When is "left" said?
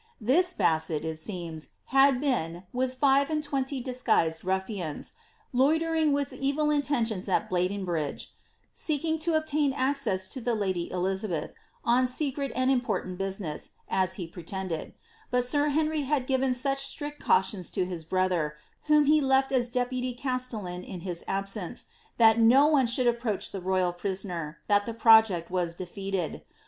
19.21-19.51